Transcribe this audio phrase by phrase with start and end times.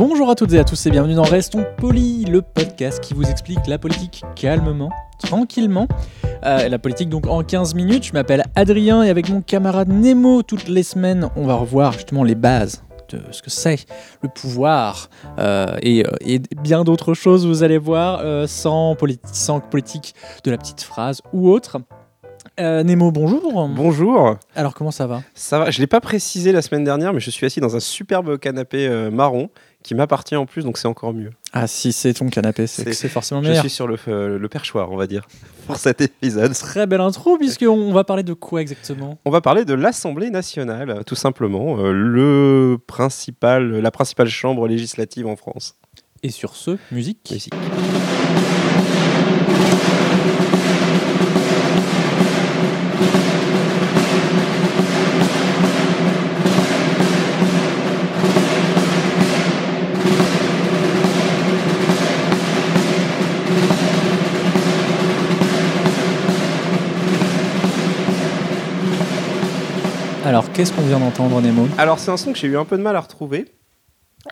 [0.00, 3.24] Bonjour à toutes et à tous et bienvenue dans Restons Polis, le podcast qui vous
[3.24, 5.88] explique la politique calmement, tranquillement.
[6.42, 8.04] Euh, la politique donc en 15 minutes.
[8.04, 12.24] Je m'appelle Adrien et avec mon camarade Nemo, toutes les semaines, on va revoir justement
[12.24, 13.84] les bases de ce que c'est
[14.22, 18.96] le pouvoir euh, et, euh, et bien d'autres choses, vous allez voir, euh, sans,
[19.30, 20.14] sans politique
[20.44, 21.76] de la petite phrase ou autre.
[22.58, 23.68] Euh, Nemo, bonjour.
[23.68, 25.22] Bonjour, Alors comment ça va?
[25.34, 25.70] Ça va.
[25.70, 28.86] Je l'ai pas précisé la semaine dernière, mais je suis assis dans un superbe canapé
[28.86, 29.48] euh, marron
[29.82, 31.30] qui m'appartient en plus, donc c'est encore mieux.
[31.52, 33.62] Ah si c'est ton canapé, c'est forcément Je meilleur.
[33.62, 35.26] suis sur le, euh, le perchoir, on va dire,
[35.66, 36.52] pour cet épisode.
[36.52, 39.18] Très belle intro, puisqu'on va parler de quoi exactement?
[39.24, 45.26] On va parler de l'Assemblée nationale, tout simplement, euh, le principal, la principale chambre législative
[45.26, 45.76] en France.
[46.22, 47.30] Et sur ce, musique.
[47.30, 47.54] Musique.
[70.30, 71.66] Alors, qu'est-ce qu'on vient d'entendre, Nemo?
[71.76, 73.46] Alors, c'est un son que j'ai eu un peu de mal à retrouver.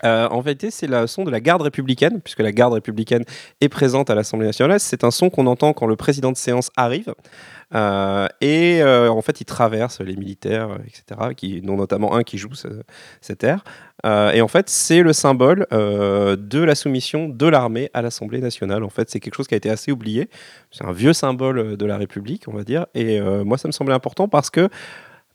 [0.05, 3.25] Euh, en vérité, c'est le son de la garde républicaine, puisque la garde républicaine
[3.59, 4.79] est présente à l'Assemblée nationale.
[4.79, 7.13] C'est un son qu'on entend quand le président de séance arrive.
[7.75, 12.37] Euh, et euh, en fait, il traverse les militaires, etc., qui, dont notamment un qui
[12.37, 12.81] joue ce-
[13.19, 13.65] cet air.
[14.05, 18.85] Et en fait, c'est le symbole de la soumission de l'armée à l'Assemblée nationale.
[18.85, 20.29] En fait, c'est quelque chose qui a été assez oublié.
[20.71, 22.85] C'est un vieux symbole de la République, on va dire.
[22.95, 24.69] Et moi, ça me semblait important parce que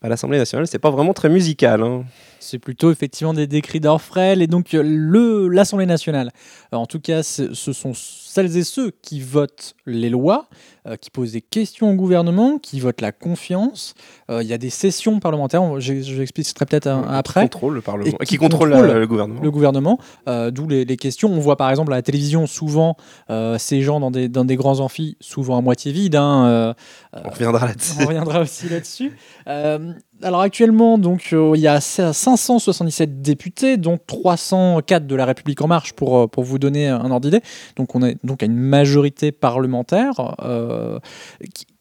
[0.04, 1.82] bah, l'Assemblée nationale, c'est pas vraiment très musical.
[1.82, 2.04] hein.
[2.38, 6.30] C'est plutôt effectivement des, cris d'orfrel et donc euh, le l'Assemblée nationale.
[6.74, 7.94] euh, en tout cas, ce sont
[8.34, 10.48] celles et ceux qui votent les lois,
[10.88, 13.94] euh, qui posent des questions au gouvernement, qui votent la confiance.
[14.30, 15.62] Euh, Il y a des sessions parlementaires.
[15.62, 17.42] on- Je, je l'expliquerai peut-être un- Qui après.
[17.48, 18.16] contrôle le Parlement.
[18.18, 19.40] Qui qui contrôle, contrôle la- le gouvernement.
[19.40, 21.30] le gouvernement, euh, d'où les, les questions.
[21.32, 22.96] On voit par exemple à la télévision souvent
[23.58, 26.16] ces gens dans des, dans des grands amphis, souvent à moitié vides.
[26.16, 26.74] hein,
[27.12, 27.92] On reviendra là-dessus.
[28.00, 29.12] On reviendra aussi là-dessus.
[30.24, 35.68] Alors actuellement, donc, euh, il y a 577 députés, dont 304 de la République en
[35.68, 37.42] marche, pour, euh, pour vous donner un ordre d'idée.
[37.76, 40.34] Donc on est donc à une majorité parlementaire.
[40.42, 40.98] Euh,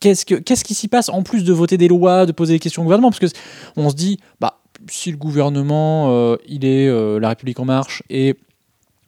[0.01, 2.59] qu'est-ce, que, qu'est-ce qui s'y passe en plus de voter des lois, de poser des
[2.59, 3.11] questions au gouvernement?
[3.11, 3.37] Parce que
[3.77, 4.59] on se dit, bah,
[4.89, 8.35] si le gouvernement, il est la République en marche et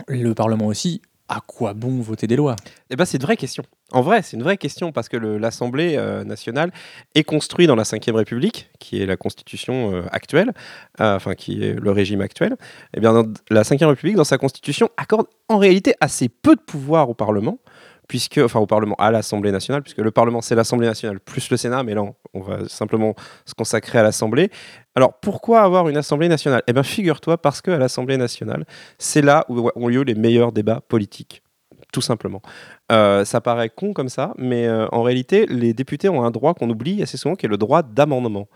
[0.07, 2.55] le Parlement aussi, à quoi bon voter des lois?
[2.89, 3.63] Eh ben, c'est une vraie question.
[3.91, 6.71] En vrai, c'est une vraie question parce que l'Assemblée euh, nationale
[7.13, 10.53] est construite dans la Ve République, qui est la constitution euh, actuelle,
[11.01, 12.57] euh, enfin qui est le régime actuel.
[12.95, 13.13] Eh bien,
[13.49, 17.59] la Ve République, dans sa constitution, accorde en réalité assez peu de pouvoir au Parlement,
[18.07, 21.57] puisque, enfin au Parlement, à l'Assemblée nationale, puisque le Parlement c'est l'Assemblée nationale plus le
[21.57, 24.49] Sénat, mais là on, va simplement se consacrer à l'Assemblée.
[24.95, 26.63] Alors pourquoi avoir une Assemblée nationale?
[26.67, 28.65] Eh bien, figure-toi parce que à l'Assemblée nationale,
[28.97, 31.43] c'est là où ont lieu les meilleurs débats politiques,
[31.91, 32.41] tout simplement.
[32.91, 36.53] Euh, ça paraît con comme ça, mais euh, en réalité, les députés ont un droit
[36.53, 38.47] qu'on oublie assez souvent, qui est le droit d'amendement.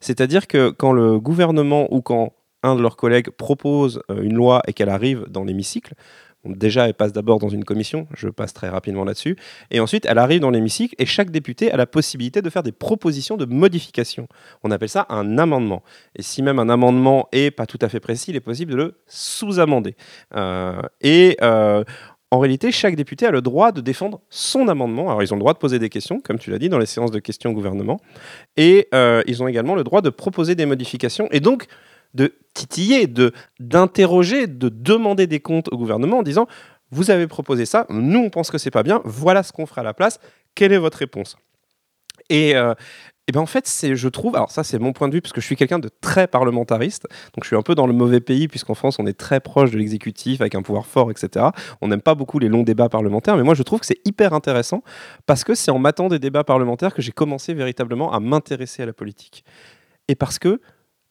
[0.00, 2.32] C'est-à-dire que quand le gouvernement ou quand
[2.62, 5.94] un de leurs collègues propose euh, une loi et qu'elle arrive dans l'hémicycle,
[6.44, 9.36] déjà elle passe d'abord dans une commission, je passe très rapidement là-dessus,
[9.70, 12.72] et ensuite elle arrive dans l'hémicycle et chaque député a la possibilité de faire des
[12.72, 14.28] propositions de modification.
[14.62, 15.82] On appelle ça un amendement.
[16.16, 18.76] Et si même un amendement est pas tout à fait précis, il est possible de
[18.76, 19.96] le sous-amender.
[20.34, 21.84] Euh, et euh,
[22.30, 25.08] en réalité, chaque député a le droit de défendre son amendement.
[25.08, 26.86] Alors, ils ont le droit de poser des questions, comme tu l'as dit, dans les
[26.86, 28.00] séances de questions au gouvernement.
[28.58, 31.66] Et euh, ils ont également le droit de proposer des modifications et donc
[32.14, 36.46] de titiller, de d'interroger, de demander des comptes au gouvernement en disant
[36.90, 39.82] Vous avez proposé ça, nous on pense que c'est pas bien, voilà ce qu'on fera
[39.82, 40.20] à la place,
[40.54, 41.36] quelle est votre réponse?
[42.30, 42.56] Et.
[42.56, 42.74] euh,
[43.28, 45.34] et ben en fait, c'est, je trouve, alors ça c'est mon point de vue parce
[45.34, 48.20] que je suis quelqu'un de très parlementariste, donc je suis un peu dans le mauvais
[48.20, 51.44] pays puisqu'en France on est très proche de l'exécutif avec un pouvoir fort, etc.
[51.82, 54.32] On n'aime pas beaucoup les longs débats parlementaires, mais moi je trouve que c'est hyper
[54.32, 54.82] intéressant
[55.26, 58.86] parce que c'est en m'attendant des débats parlementaires que j'ai commencé véritablement à m'intéresser à
[58.86, 59.44] la politique.
[60.08, 60.62] Et parce que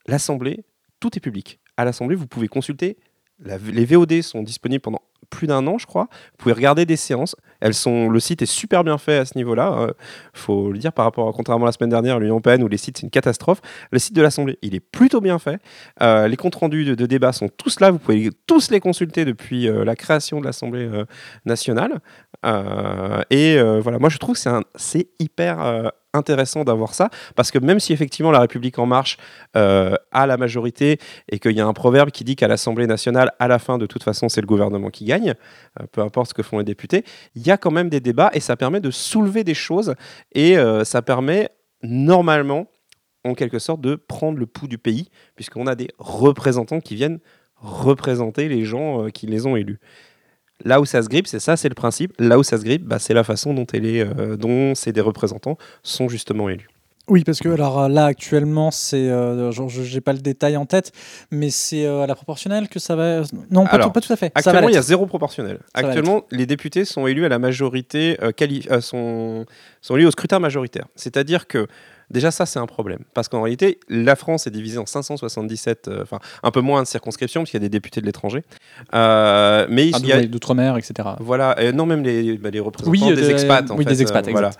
[0.07, 0.63] l'Assemblée,
[0.99, 1.59] tout est public.
[1.77, 2.97] À l'Assemblée, vous pouvez consulter,
[3.39, 6.07] les VOD sont disponibles pendant plus d'un an, je crois.
[6.31, 7.35] Vous pouvez regarder des séances.
[7.59, 9.87] Elles sont, le site est super bien fait à ce niveau-là.
[10.33, 12.67] Il faut le dire par rapport, à, contrairement à la semaine dernière, l'Union européenne où
[12.67, 13.61] les sites c'est une catastrophe.
[13.91, 15.59] Le site de l'Assemblée, il est plutôt bien fait.
[16.01, 17.91] Euh, les comptes rendus de, de débat sont tous là.
[17.91, 21.05] Vous pouvez tous les consulter depuis euh, la création de l'Assemblée euh,
[21.45, 21.99] nationale.
[22.45, 27.51] Euh, et euh, voilà, moi je trouve que c'est hyper euh, intéressant d'avoir ça parce
[27.51, 29.17] que même si effectivement la République en marche
[29.53, 30.99] a la majorité
[31.29, 33.85] et qu'il y a un proverbe qui dit qu'à l'Assemblée nationale, à la fin de
[33.85, 35.33] toute façon c'est le gouvernement qui gagne,
[35.91, 37.03] peu importe ce que font les députés,
[37.35, 39.95] il y a quand même des débats et ça permet de soulever des choses
[40.33, 41.49] et ça permet
[41.81, 42.67] normalement
[43.23, 47.19] en quelque sorte de prendre le pouls du pays puisqu'on a des représentants qui viennent
[47.55, 49.79] représenter les gens qui les ont élus.
[50.65, 52.13] Là où ça se grippe, c'est ça, c'est le principe.
[52.19, 54.91] Là où ça se grippe, bah, c'est la façon dont, elle est, euh, dont ces
[54.91, 56.67] des représentants sont justement élus.
[57.09, 60.65] Oui, parce que alors euh, là actuellement, c'est, euh, je j'ai pas le détail en
[60.65, 60.91] tête,
[61.31, 63.21] mais c'est euh, à la proportionnelle que ça va.
[63.49, 64.31] Non, pas, Alors, tout, pas tout à fait.
[64.35, 65.59] Actuellement, il y a zéro proportionnel.
[65.73, 69.45] Ça Actuellement, les députés sont élus à la majorité, euh, quali- euh, sont,
[69.81, 70.87] sont élus au scrutin majoritaire.
[70.97, 71.67] C'est-à-dire que
[72.09, 76.03] déjà ça, c'est un problème, parce qu'en réalité, la France est divisée en 577, euh,
[76.03, 78.43] enfin un peu moins de circonscriptions, parce qu'il y a des députés de l'étranger,
[78.93, 81.09] Euh, mais Ah, il y a, d'outre-mer, etc.
[81.19, 83.69] Voilà, euh, non, même les, bah, les représentants Oui, des de- expats.
[83.71, 84.51] En oui, fait, des expats, euh, voilà.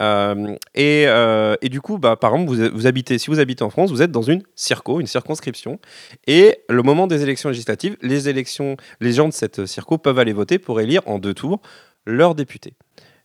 [0.00, 3.62] Euh, et, euh, et du coup, bah, par exemple, vous, vous habitez, si vous habitez
[3.64, 5.78] en France, vous êtes dans une circo, une circonscription.
[6.26, 10.32] Et le moment des élections législatives, les, élections, les gens de cette circo peuvent aller
[10.32, 11.60] voter pour élire en deux tours
[12.06, 12.74] leurs députés.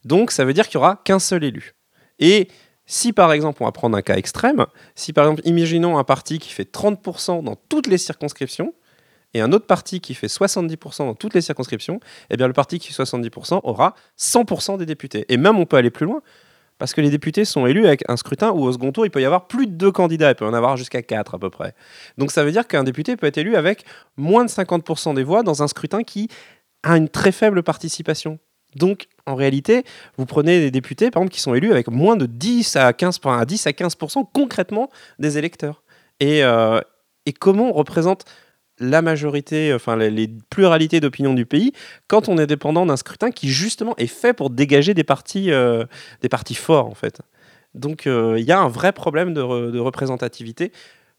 [0.06, 1.74] Donc, ça veut dire qu'il n'y aura qu'un seul élu.
[2.20, 2.48] Et
[2.88, 6.40] si par exemple, on va prendre un cas extrême, si par exemple, imaginons un parti
[6.40, 8.74] qui fait 30% dans toutes les circonscriptions,
[9.34, 12.00] et un autre parti qui fait 70% dans toutes les circonscriptions,
[12.30, 15.26] eh bien le parti qui fait 70% aura 100% des députés.
[15.30, 16.22] Et même on peut aller plus loin,
[16.78, 19.22] parce que les députés sont élus avec un scrutin où au second tour, il peut
[19.22, 21.50] y avoir plus de deux candidats, il peut y en avoir jusqu'à quatre à peu
[21.50, 21.74] près.
[22.18, 23.84] Donc ça veut dire qu'un député peut être élu avec
[24.16, 26.30] moins de 50% des voix dans un scrutin qui
[26.84, 28.40] a une très faible participation.
[28.76, 29.84] Donc, en réalité,
[30.18, 33.38] vous prenez des députés, par qui sont élus avec moins de 10 à 15, enfin,
[33.38, 34.90] à 10 à 15% concrètement
[35.20, 35.84] des électeurs.
[36.20, 36.80] Et, euh,
[37.26, 38.26] et comment représente
[38.80, 41.74] la majorité, enfin les, pluralités d'opinion du pays,
[42.08, 45.84] quand on est dépendant d'un scrutin qui justement est fait pour dégager des partis, euh,
[46.22, 47.22] des partis forts en fait?
[47.74, 49.42] Donc euh, il y a un vrai problème de
[49.80, 50.72] représentativité.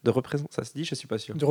[0.05, 0.45] De représent...
[0.51, 1.35] Ça se dit, je suis pas sûr.
[1.35, 1.45] De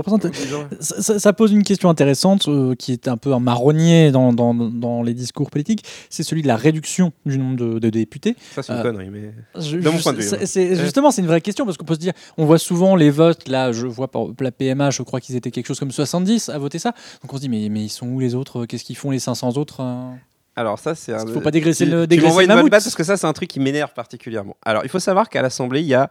[0.80, 5.04] Ça, pose une question intéressante euh, qui est un peu un marronnier dans, dans, dans
[5.04, 5.84] les discours politiques.
[6.10, 8.36] C'est celui de la réduction du nombre de, de députés.
[8.56, 10.76] Ça c'est une Euh, connerie, mais Je- De mon point de vue, hein.
[10.82, 13.48] justement, c'est une vraie question parce qu'on peut se dire, on voit souvent les votes.
[13.50, 16.58] Là, je vois par la PMA, je crois qu'ils étaient quelque chose comme 70 à
[16.58, 16.94] voter ça.
[17.22, 18.66] Donc on se dit, mais, mais ils sont où les autres?
[18.66, 20.10] Qu'est-ce qu'ils font les 500 autres euh
[20.56, 21.26] Alors ça, c'est un...
[21.28, 22.72] Il faut pas dégraisser tu, le tu dégraisser m'envoies le une bonne mammouth.
[22.72, 24.56] batte parce que ça, c'est un truc qui m'énerve particulièrement.
[24.64, 26.10] Alors, il faut savoir qu'à l'Assemblée, il y a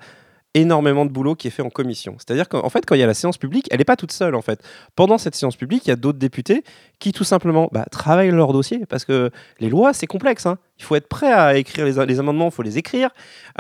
[0.57, 2.17] énormément de boulot qui est fait en commission.
[2.19, 4.13] C'est-à-dire qu'en en fait, quand il y a la séance publique, elle n'est pas toute
[4.13, 4.61] seule, en fait.
[4.97, 6.65] Pendant cette séance publique, il y a d'autres députés
[6.99, 9.31] qui, tout simplement, bah, travaillent leur dossier, parce que
[9.61, 10.47] les lois, c'est complexe.
[10.47, 10.59] hein.
[10.79, 13.11] Il faut être prêt à écrire les, amendements, il faut les écrire.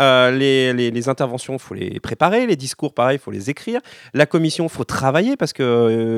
[0.01, 2.47] Euh, les, interventions, il faut les préparer.
[2.47, 3.81] Les discours, pareil, il faut les écrire.
[4.15, 5.65] La commission, il faut travailler, parce qu'il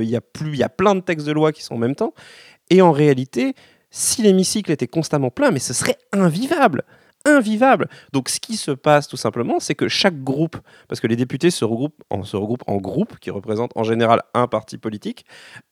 [0.02, 2.14] il y, a y a plein de textes de loi qui sont en même temps.
[2.70, 3.54] Et en réalité,
[3.90, 6.84] si l'hémicycle était constamment plein, mais ce serait invivable
[7.28, 7.88] invivable.
[8.12, 10.56] Donc ce qui se passe tout simplement, c'est que chaque groupe,
[10.88, 15.24] parce que les députés se regroupent en, groupes qui représentent en général un parti politique,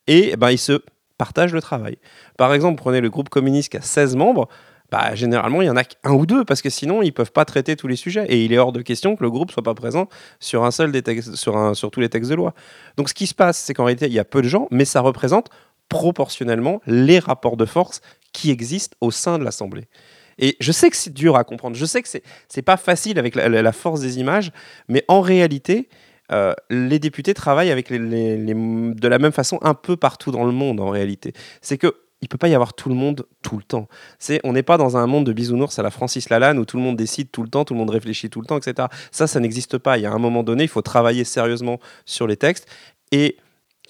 [0.07, 0.83] et eh ben, ils se
[1.19, 1.99] partagent le travail.
[2.37, 4.49] Par exemple, prenez le groupe communiste qui a 16 membres,
[4.91, 7.45] bah, généralement, il y en a qu'un ou deux, parce que sinon, ils peuvent pas
[7.45, 8.27] traiter tous les sujets.
[8.29, 10.09] Et il est hors de question que le groupe soit pas présent
[10.39, 11.03] sur un seul des
[11.35, 12.55] sur tous les textes de loi.
[12.97, 14.85] Donc, ce qui se passe, c'est qu'en réalité, il y a peu de gens, mais
[14.85, 15.49] ça représente
[15.89, 18.01] proportionnellement les rapports de force
[18.33, 19.89] qui existent au sein de l'Assemblée.
[20.39, 23.35] Et je sais que c'est dur à comprendre, je sais que c'est pas facile avec
[23.35, 24.53] la, force des images,
[24.89, 25.89] mais en réalité,
[26.33, 30.53] euh, les députés travaillent avec les- de la même façon un peu partout dans le
[30.53, 31.33] monde en réalité.
[31.61, 33.89] C'est que il peut pas y avoir tout le monde tout le temps.
[34.19, 36.77] C'est on n'est pas dans un monde de bisounours à la Francis Lalanne où tout
[36.77, 38.89] le monde décide tout le temps, tout le monde réfléchit tout le temps, etc.
[39.11, 39.99] Ça, ça n'existe pas.
[39.99, 42.67] Il y a un moment donné, il faut travailler sérieusement sur les textes
[43.13, 43.37] et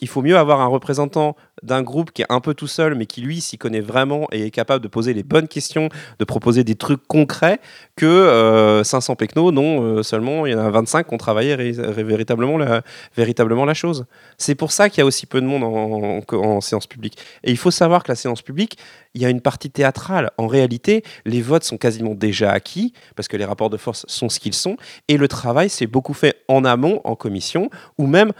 [0.00, 3.06] il faut mieux avoir un représentant d'un groupe qui est un peu tout seul, mais
[3.06, 5.88] qui lui s'y connaît vraiment et est capable de poser les bonnes questions,
[6.18, 7.60] de proposer des trucs concrets,
[7.96, 12.58] que euh, 500 pecnos euh, seulement il y en a 25 qui ont travaillé véritablement
[12.58, 12.82] la,
[13.16, 14.04] véritablement la chose.
[14.36, 17.16] C'est pour ça qu'il y a aussi peu de monde en, en- en séance publique.
[17.42, 18.76] Et il faut savoir que la séance publique,
[19.14, 20.30] il y a une partie théâtrale.
[20.36, 24.28] En réalité, les votes sont quasiment déjà acquis, parce que les rapports de force sont
[24.28, 24.76] ce qu'ils sont,
[25.08, 28.32] et le travail s'est beaucoup fait en amont, en commission, ou même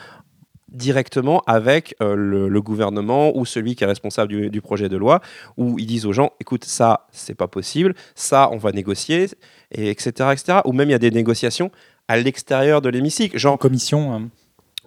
[0.68, 4.96] directement avec euh, le, le gouvernement ou celui qui est responsable du, du projet de
[4.96, 5.20] loi,
[5.56, 9.28] où ils disent aux gens, écoute, ça, c'est pas possible, ça, on va négocier,
[9.73, 10.58] et etc., etc.
[10.64, 11.70] Ou même il y a des négociations
[12.08, 14.28] à l'extérieur de l'hémicycle, genre En commission.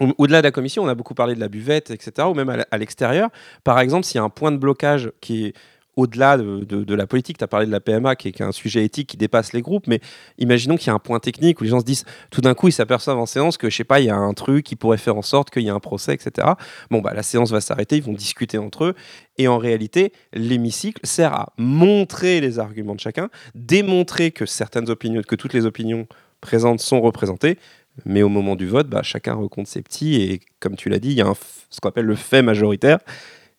[0.01, 2.49] au- au-delà de la commission, on a beaucoup parlé de la buvette, etc., ou même
[2.71, 3.29] à l'extérieur.
[3.63, 5.53] Par exemple, s'il y a un point de blocage qui est
[5.99, 9.09] au-delà de, la politique, tu as parlé de la PMA, qui est, un sujet éthique
[9.09, 9.99] qui dépasse les groupes, mais
[10.37, 12.69] imaginons qu'il y a un point technique où les gens se disent, tout d'un coup,
[12.69, 14.97] ils s'aperçoivent en séance que, je sais pas, il y a un truc qui pourrait
[14.97, 16.47] faire en sorte qu'il y ait un procès, etc.
[16.89, 18.95] Bon, bah, la séance va s'arrêter, ils vont discuter entre eux,
[19.37, 25.21] et en réalité, l'hémicycle sert à montrer les arguments de chacun, démontrer que certaines opinions,
[25.21, 26.07] que toutes les opinions
[26.41, 27.57] présentes sont représentées,
[28.05, 31.09] mais au moment du vote, bah, chacun recompte ses petits et comme tu l'as dit,
[31.09, 31.33] il y a
[31.69, 32.99] ce qu'on appelle le fait majoritaire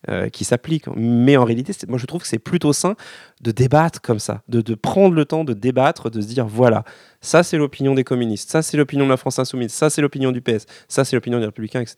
[0.09, 0.85] euh, qui s'applique.
[0.95, 2.95] Mais en réalité, moi je trouve que c'est plutôt sain
[3.41, 6.83] de débattre comme ça, de, prendre le temps de débattre, de se dire voilà,
[7.21, 10.31] ça c'est l'opinion des communistes, ça c'est l'opinion de la France insoumise, ça c'est l'opinion
[10.31, 11.97] du PS, ça c'est l'opinion des républicains, etc.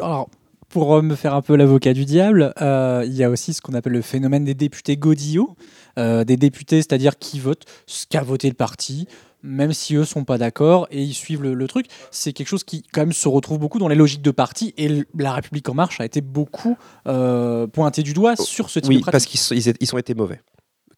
[0.00, 0.30] Alors,
[0.68, 3.60] pour euh, me faire un peu l'avocat du diable, euh, il y a aussi ce
[3.60, 5.56] qu'on appelle le phénomène des députés godillots.
[5.98, 9.06] Des députés, c'est-à-dire qui votent ce qu'a voté le parti,
[9.42, 11.86] même si eux sont pas d'accord et ils suivent le, le truc.
[12.10, 15.04] C'est quelque chose qui, quand même, se retrouve beaucoup dans les logiques de parti et
[15.18, 18.96] La République En Marche a été beaucoup euh, pointé du doigt sur ce type Oui,
[18.98, 19.12] de pratique.
[19.12, 20.40] parce qu'ils ils ont été mauvais.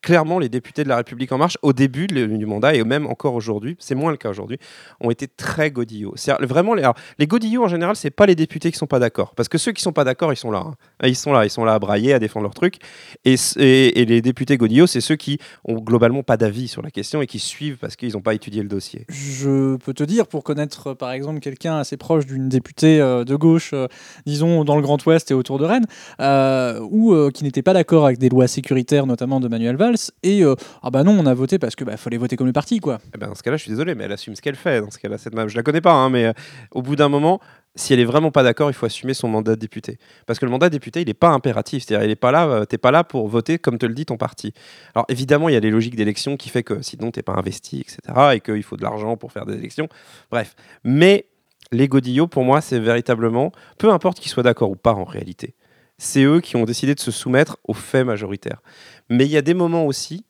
[0.04, 3.34] Clairement, les députés de la République En Marche, au début du mandat, et même encore
[3.34, 4.58] aujourd'hui, c'est moins le cas aujourd'hui,
[5.00, 6.14] ont été très godillots.
[6.40, 9.34] Vraiment, les, alors, godillots, en général, c'est pas les députés qui sont pas d'accord.
[9.34, 10.58] Parce que ceux qui sont pas d'accord, ils sont là.
[10.66, 10.74] hein.
[11.04, 12.76] Ils sont là, ils sont là à brailler, à défendre leur truc.
[13.24, 17.26] Et, les députés godillots, c'est ceux qui ont globalement pas d'avis sur la question et
[17.26, 19.06] qui suivent parce qu'ils n'ont pas étudié le dossier.
[19.08, 23.36] Je peux te dire, pour connaître par exemple quelqu'un assez proche d'une députée euh, de
[23.36, 23.86] gauche, euh,
[24.26, 25.86] disons dans le Grand Ouest et autour de Rennes,
[26.20, 30.42] euh, ou qui n'était pas d'accord avec des lois sécuritaires, notamment de Manuel Valls, et
[30.42, 32.80] euh, ah bah non, on a voté parce que bah, fallait voter comme le parti,
[32.80, 32.98] quoi.
[33.14, 34.80] Eh ben, dans ce cas-là, je suis désolé, mais elle assume ce qu'elle fait.
[34.80, 36.32] Dans ce cas-là, cette meuf, je la connais pas, hein, mais euh,
[36.72, 37.40] au bout d'un moment,
[37.76, 39.98] si elle est vraiment pas d'accord, il faut assumer son mandat de député.
[40.26, 41.84] Parce que le mandat de député, il n'est pas impératif.
[41.84, 44.06] C'est-à-dire, il est pas là, euh, t'es pas là pour voter comme te le dit
[44.06, 44.52] ton parti.
[44.94, 47.80] Alors évidemment, il y a les logiques d'élection qui fait que sinon t'es pas investi,
[47.80, 47.98] etc.
[48.34, 49.88] Et qu'il faut de l'argent pour faire des élections.
[50.30, 51.26] Bref, mais
[51.72, 55.54] les godillots, pour moi, c'est véritablement, peu importe qu'ils soient d'accord ou pas en réalité,
[55.98, 58.62] c'est eux qui ont décidé de se soumettre aux faits majoritaires.
[59.08, 60.24] Mais il y a des moments aussi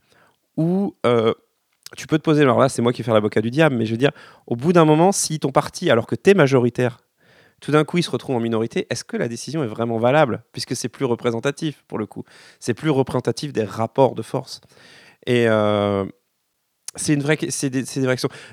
[0.57, 1.33] où euh,
[1.97, 3.87] tu peux te poser, alors là c'est moi qui vais faire l'avocat du diable, mais
[3.87, 4.13] je veux dire,
[4.47, 6.99] au bout d'un moment, si ton parti, alors que tu es majoritaire,
[7.61, 10.45] tout d'un coup il se retrouve en minorité, est-ce que la décision est vraiment valable?
[10.53, 12.25] Puisque c'est plus représentatif pour le coup.
[12.61, 14.61] C'est plus représentatif des rapports de force.
[15.27, 16.05] Et euh,
[16.97, 17.73] c'est une vraie, c'est.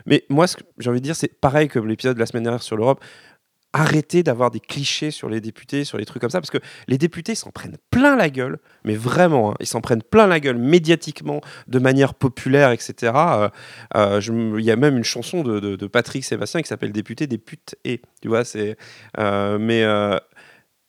[0.06, 2.44] Mais moi, ce que j'ai envie de dire, c'est pareil que l'épisode de la semaine
[2.44, 3.04] dernière sur l'Europe.
[3.74, 6.98] Arrêtez d'avoir des clichés sur les députés, sur les trucs comme ça, parce que les
[6.98, 10.58] députés s'en prennent plein la gueule, mais vraiment, hein, ils s'en prennent plein la gueule
[10.58, 13.14] médiatiquement, de manière populaire, etc.
[13.16, 13.50] Euh,
[13.96, 17.76] euh, Il y a même une chanson de, Patrick Sébastien qui s'appelle Député des putes
[17.86, 18.78] et, tu vois, c'est.
[19.18, 19.84] euh, mais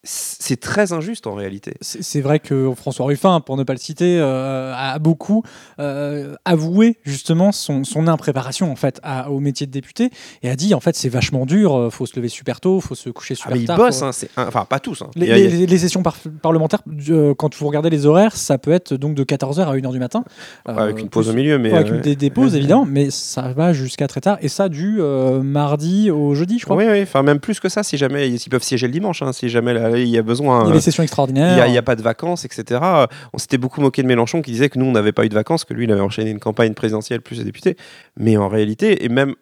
[0.04, 1.74] c'est très injuste en réalité.
[1.80, 5.44] C'est vrai que François Ruffin, pour ne pas le citer, euh, a beaucoup
[5.78, 10.10] euh, avoué justement son, son impréparation en fait à- au métier de député
[10.42, 12.96] et a dit en fait c'est vachement dur, euh, faut se lever super tôt, faut
[12.96, 13.76] se coucher Ah, super ils tard.
[13.76, 15.02] bossent, faut- hein, enfin pas tous.
[15.02, 15.10] hein.
[15.14, 19.22] Les, sessions par- parlementaires, euh, quand vous regardez les horaires, ça peut être donc de
[19.22, 20.24] 14h à 1h du matin.
[20.66, 21.72] Avec une pause au milieu, mais.
[21.72, 25.00] Avec une- des, des pauses évidemment, mais ça va jusqu'à très tard et ça du
[25.00, 26.76] mardi au jeudi, je crois.
[26.76, 29.32] Oui, oui, enfin même plus que ça, si jamais ils peuvent siéger le dimanche, hein,
[29.32, 30.62] si jamais là, il y a besoin.
[30.62, 31.68] Il y a euh, des sessions Il extraordinaires.
[31.68, 32.80] n'y a, pas de vacances, etc.
[32.82, 35.28] Euh, On s'était beaucoup moqué de Mélenchon qui disait que nous, on n'avait pas eu
[35.28, 37.76] de vacances, que lui, il avait enchaîné une campagne présidentielle plus les députés.
[38.16, 39.34] Mais en réalité, et même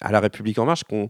[0.00, 1.08] à la République En Marche, qu'on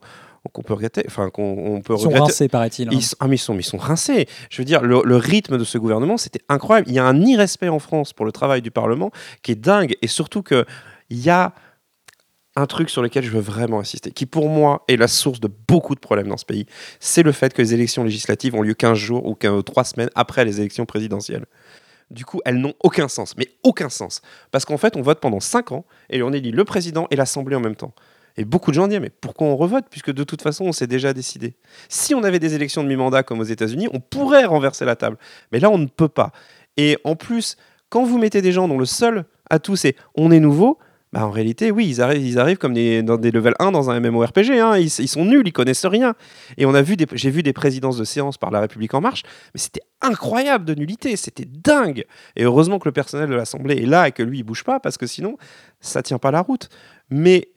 [0.53, 1.43] qu'on peut regretter, enfin qu'on
[1.77, 2.25] on peut Ils sont regretter.
[2.25, 2.89] rincés, paraît-il.
[2.89, 2.93] hein.
[2.93, 4.27] Ils sont, ah, mais ils sont, mais ils sont rincés.
[4.51, 6.89] Je veux dire, le, le rythme de ce gouvernement, c'était incroyable.
[6.89, 9.13] Il y a un irrespect en France pour le travail du Parlement
[9.45, 9.95] qui est dingue.
[10.03, 10.65] Et surtout qu'il
[11.11, 11.53] y a
[12.57, 15.49] un truc sur lequel je veux vraiment insister, qui pour moi est la source de
[15.69, 16.67] beaucoup de problèmes dans ce pays,
[17.01, 20.45] c'est le fait que les élections législatives ont lieu 15 jours ou 3 semaines après
[20.45, 21.47] les élections présidentielles.
[22.11, 24.21] Du coup, elles n'ont aucun sens, mais aucun sens.
[24.51, 27.57] Parce qu'en fait, on vote pendant 5 ans et on élit le président et l'Assemblée
[27.57, 27.95] en même temps.
[28.37, 30.87] Et beaucoup de gens disent, mais pourquoi on revote Puisque de toute façon, on s'est
[30.87, 31.55] déjà décidé.
[31.89, 35.17] Si on avait des élections de mi-mandat comme aux États-Unis, on pourrait renverser la table.
[35.53, 36.33] Mais là, on ne peut pas.
[36.77, 37.57] Et en plus,
[37.89, 40.79] quand vous mettez des gens dont le seul atout c'est on est nouveau,
[41.13, 43.91] bah en réalité, oui, ils arrivent, ils arrivent comme des, dans des level 1 dans
[43.91, 44.51] un MMORPG.
[44.53, 46.15] Hein, ils, ils sont nuls, ils connaissent rien.
[46.57, 49.23] Et on a vu j'ai vu des présidences de séance par La République En Marche,
[49.55, 52.05] mais c'était incroyable de nullité, c'était dingue.
[52.37, 54.81] Et heureusement que le personnel de l'Assemblée est là et que lui, il bouge pas,
[54.81, 55.37] parce que sinon,
[55.81, 56.71] ça tient pas la route.
[57.11, 57.49] Mais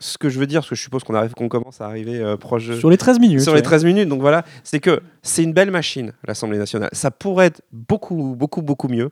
[0.00, 2.18] ce que je veux dire, parce que je suppose qu'on arrive, qu'on commence à arriver
[2.20, 3.40] euh, proche de- Sur les 13 minutes.
[3.40, 3.62] sur les ouais.
[3.62, 4.08] 13 minutes.
[4.08, 6.90] Donc voilà, c'est que c'est une belle machine, l'Assemblée nationale.
[6.92, 9.10] Ça pourrait être beaucoup, beaucoup, beaucoup mieux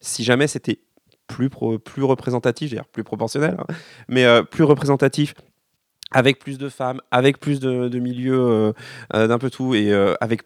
[0.00, 0.78] si jamais c'était
[1.34, 3.74] plus, représentatif, je plus proportionnel, hein,
[4.08, 5.34] mais euh, plus représentatif.
[6.10, 8.72] Avec plus de femmes, avec plus de, milieux euh,
[9.14, 10.42] euh, d'un peu tout et avec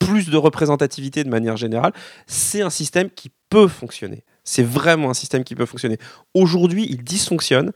[0.00, 1.92] plus de représentativité de manière générale,
[2.26, 4.24] c'est un système qui peut fonctionner.
[4.42, 5.98] C'est vraiment un système qui peut fonctionner.
[6.34, 7.70] Aujourd'hui, il dysfonctionne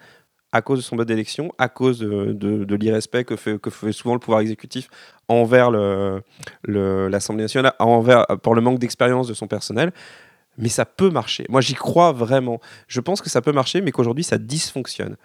[0.51, 4.41] à cause de son mode d'élection, à cause de, l'irrespect que fait, souvent le pouvoir
[4.41, 4.89] exécutif
[5.29, 5.71] envers
[6.65, 9.93] l'Assemblée nationale, envers, pour le manque d'expérience de son personnel.
[10.59, 11.47] Mais ça peut marcher.
[11.49, 12.61] Moi, j'y crois vraiment.
[12.89, 15.17] Je pense que ça peut marcher, mais qu'aujourd'hui, ça dysfonctionne.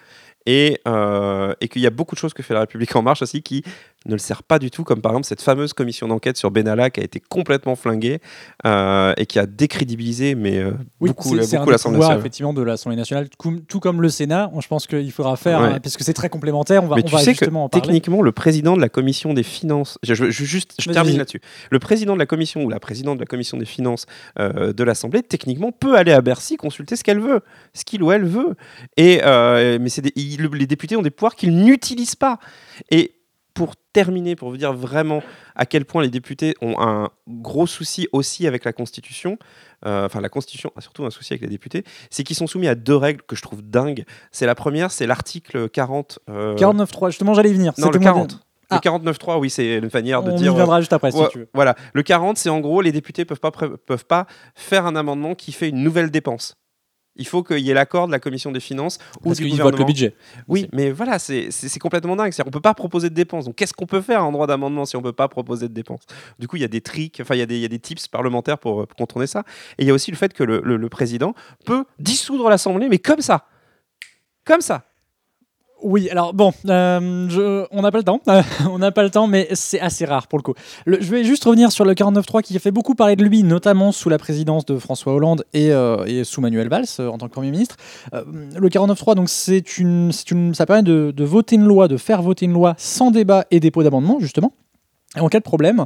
[0.47, 3.21] Et, euh, et qu'il y a beaucoup de choses que fait la République En Marche
[3.21, 3.63] aussi qui
[4.07, 6.89] ne le sert pas du tout, comme par exemple cette fameuse commission d'enquête sur Benalla
[6.89, 8.19] qui a été complètement flinguée
[8.65, 12.17] euh, et qui a décrédibilisé mais, euh, Oui, beaucoup, la- l'Assemblée nationale.
[12.17, 13.27] effectivement de l'Assemblée nationale,
[13.67, 14.49] tout, comme le Sénat.
[14.59, 15.67] Je pense qu'il faudra faire, Ouais.
[15.67, 16.83] hein, parce que c'est très complémentaire.
[16.83, 17.83] On va, Mais on tu va sais que justement en parler.
[17.85, 21.17] techniquement, le président de la commission des finances, je, je- je- juste, je Vas-y, termine
[21.19, 21.41] là-dessus.
[21.69, 24.07] Le président de la commission ou la présidente de la commission des finances
[24.39, 27.41] de l'Assemblée, techniquement, peut aller à Bercy consulter ce qu'elle veut,
[27.75, 28.55] ce qu'il ou elle veut.
[28.97, 32.39] Et mais c'est des- les députés ont des pouvoirs qu'ils n'utilisent pas.
[32.89, 33.15] Et
[33.53, 35.21] pour terminer, pour vous dire vraiment
[35.55, 39.37] à quel point les députés ont un gros souci aussi avec la Constitution,
[39.85, 42.69] euh, enfin la Constitution a surtout un souci avec les députés, c'est qu'ils sont soumis
[42.69, 44.05] à deux règles que je trouve dingues.
[44.31, 46.19] C'est la première, c'est l'article 40.
[46.29, 47.73] euh, 49.3, justement, j'allais y venir.
[47.77, 48.39] non, le moi- 40.
[48.69, 48.75] Ah.
[48.75, 50.53] Le 49.3, oui, c'est une manière de On dire.
[50.53, 51.49] y viendra juste après, si Ouais, tu veux.
[51.53, 55.35] Voilà, le 40, c'est en gros, les députés peuvent pas, peuvent pas faire un amendement
[55.35, 56.55] qui fait une nouvelle dépense.
[57.17, 59.57] Il faut qu'il y ait l'accord de la commission des finances ou Parce du votent
[59.57, 59.85] le gouvernement.
[59.85, 60.15] budget.
[60.47, 61.49] Oui, mais voilà, c'est
[61.79, 62.33] complètement dingue.
[62.45, 63.45] On peut pas proposer de dépenses.
[63.45, 66.05] Donc, qu'est-ce qu'on peut faire en droit d'amendement si on peut pas proposer de dépenses?
[66.39, 67.67] Du coup, il y a des tricks, enfin, il y, a des- il y a
[67.67, 69.43] des tips parlementaires pour, euh, pour contourner ça.
[69.77, 71.33] Et il y a aussi le fait que le, le- le président
[71.65, 73.45] peut dissoudre l'Assemblée, mais comme ça.
[74.45, 74.85] Comme ça.
[75.83, 78.21] Oui, alors bon, euh, on n'a pas le temps,
[78.69, 80.53] on n'a pas le temps, mais c'est assez rare pour le coup.
[80.85, 83.91] Je vais juste revenir sur le 49.3 qui a fait beaucoup parler de lui, notamment
[83.91, 87.33] sous la présidence de François Hollande et, euh, sous Manuel Valls euh, en tant que
[87.33, 87.77] Premier ministre.
[88.13, 92.53] Le 49.3, donc c'est une, ça permet de, voter une loi, de faire voter une
[92.53, 94.53] loi sans débat et dépôt d'amendement justement.
[95.17, 95.85] Et en cas de problème,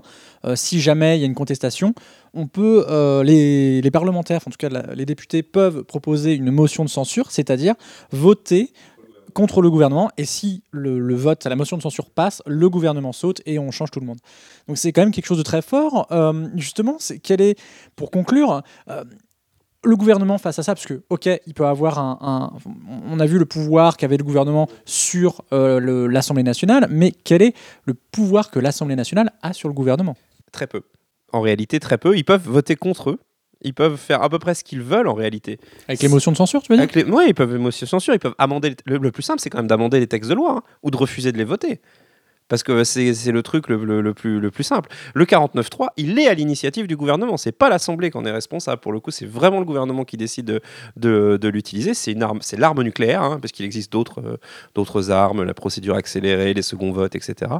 [0.54, 1.96] si jamais il y a une contestation,
[2.36, 2.86] on peut,
[3.24, 7.74] les, parlementaires, en tout cas les députés, peuvent proposer une motion de censure, c'est-à-dire
[8.12, 8.72] voter
[9.34, 10.10] contre le gouvernement.
[10.18, 13.92] Et si le, vote, la motion de censure passe, le gouvernement saute et on change
[13.92, 14.20] tout le monde.
[14.68, 16.08] Donc c'est quand même quelque chose de très fort.
[16.12, 17.60] Euh, justement, c'est quel est,
[17.96, 19.04] pour conclure, euh,
[19.84, 22.54] le gouvernement face à ça, parce que, ok, il peut avoir un,
[23.08, 27.56] on a vu le pouvoir qu'avait le gouvernement sur euh, l'Assemblée nationale, mais quel est
[27.86, 30.16] le pouvoir que l'Assemblée nationale a sur le gouvernement?
[30.52, 30.82] Très peu.
[31.32, 32.18] En réalité, très peu.
[32.18, 33.20] Ils peuvent voter contre eux.
[33.66, 35.60] Ils peuvent faire à peu près ce qu'ils veulent en réalité.
[35.88, 37.04] Avec les motions de censure, tu veux dire les...
[37.12, 38.70] Ouais, ils peuvent motion de censure, ils peuvent amender.
[38.70, 40.92] les- Le, le plus simple, c'est quand même d'amender les textes de loi hein, ou
[40.92, 41.82] de refuser de les voter.
[42.48, 44.90] Parce que c'est le truc le, le- le plus, le plus simple.
[45.16, 47.38] Le 49.3, il est à l'initiative du gouvernement.
[47.38, 48.82] C'est pas l'Assemblée qui en est responsable.
[48.82, 50.62] Pour le coup, c'est vraiment le gouvernement qui décide de,
[50.96, 51.94] de- de l'utiliser.
[51.96, 54.38] C'est l'arme nucléaire, hein, parce qu'il existe d'autres, euh,
[54.76, 57.52] d'autres armes, la procédure accélérée, les seconds votes, etc.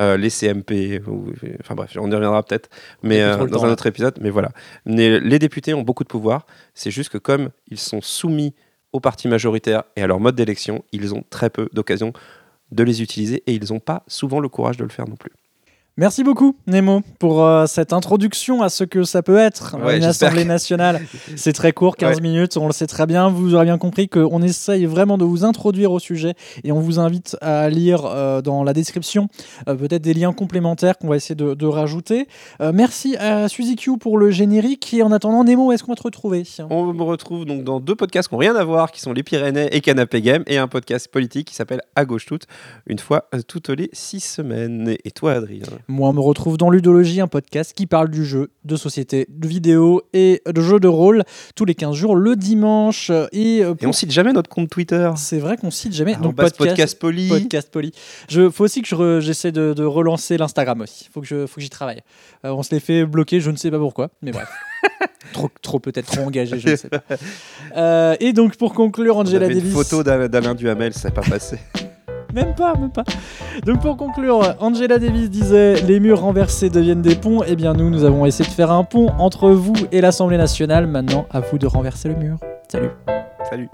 [0.00, 1.26] Euh, les CMP, ou-
[1.60, 2.68] enfin bref, on y reviendra peut-être,
[3.04, 4.18] mais euh, dans un autre épisode.
[4.20, 4.50] Mais voilà,
[4.84, 6.44] Mais les députés ont beaucoup de pouvoir.
[6.74, 8.52] C'est juste que comme ils sont soumis
[8.92, 12.12] au parti majoritaire et à leur mode d'élection, ils ont très peu d'occasions
[12.74, 15.32] de les utiliser et ils n'ont pas souvent le courage de le faire non plus.
[15.96, 20.02] Merci beaucoup, Nemo, pour euh, cette introduction à ce que ça peut être Ouais, une
[20.02, 21.00] Assemblée que- nationale.
[21.36, 22.20] C'est très court, 15 Ouais.
[22.22, 23.28] minutes, on le sait très bien.
[23.28, 26.98] Vous aurez bien compris qu'on essaye vraiment de vous introduire au sujet et on vous
[26.98, 29.28] invite à lire euh, dans la description
[29.68, 32.26] euh, peut-être des liens complémentaires qu'on va essayer de, de rajouter.
[32.60, 35.96] Merci à Suzy Q pour le générique et en attendant, Nemo, où est-ce qu'on va
[35.96, 36.42] te retrouver?
[36.70, 39.22] On me retrouve donc dans deux podcasts qui n'ont rien à voir, qui sont Les
[39.22, 42.46] Pyrénées et Canapé Game, et un podcast politique qui s'appelle À gauche toute,
[42.88, 44.96] une fois toutes les six semaines.
[45.04, 45.62] Et toi, Adrien?
[45.88, 49.46] Moi, on me retrouve dans Ludologie, un podcast qui parle du jeu, de société, de
[49.48, 53.10] vidéo et de jeux de rôle tous les 15 jours, le dimanche.
[53.32, 55.10] Et, euh, Et on cite jamais notre compte Twitter.
[55.16, 56.12] C'est vrai qu'on cite jamais.
[56.14, 57.28] Donc Arrobas podcast, podcast poli.
[57.28, 57.92] podcast poli.
[58.28, 61.08] Je faut aussi que je re- j'essaie de, de relancer l'Instagram aussi.
[61.12, 62.00] Faut que je faut que j'y travaille.
[62.44, 64.48] Euh, on se les fait bloquer, je ne sais pas pourquoi, mais bref.
[65.32, 67.02] trop trop peut-être trop engagé, je ne sais pas.
[67.76, 69.72] Euh, et donc pour conclure, On Angela avait une Davis.
[69.74, 71.58] photo d'Al- d'Alain Duhamel, ça n'est pas passé.
[72.34, 73.04] Même pas, même pas.
[73.64, 77.42] Donc pour conclure, Angela Davis disait les murs renversés deviennent des ponts.
[77.46, 80.88] Eh bien nous, nous avons essayé de faire un pont entre vous et l'Assemblée nationale.
[80.88, 82.38] Maintenant, à vous de renverser le mur.
[82.68, 82.90] Salut.
[83.48, 83.68] Salut.